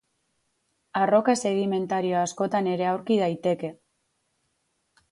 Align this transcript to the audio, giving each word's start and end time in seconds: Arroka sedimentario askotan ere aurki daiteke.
Arroka 1.01 1.35
sedimentario 1.43 2.17
askotan 2.23 2.71
ere 2.73 2.89
aurki 2.95 3.21
daiteke. 3.25 3.73